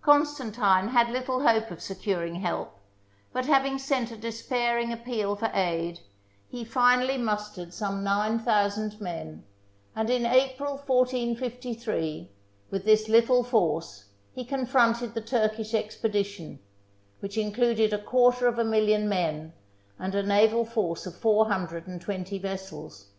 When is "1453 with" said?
10.86-12.86